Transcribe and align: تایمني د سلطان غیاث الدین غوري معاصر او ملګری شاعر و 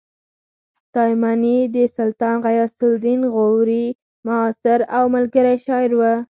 تایمني 0.93 1.57
د 1.75 1.77
سلطان 1.97 2.35
غیاث 2.45 2.75
الدین 2.89 3.21
غوري 3.33 3.85
معاصر 4.25 4.79
او 4.97 5.03
ملګری 5.15 5.55
شاعر 5.65 5.91
و 5.95 6.01